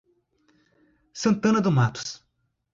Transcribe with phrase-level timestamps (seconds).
[1.13, 2.25] Santana do Matos